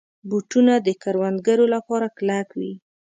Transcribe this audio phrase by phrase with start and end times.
[0.29, 2.73] بوټونه د کروندګرو لپاره کلک وي.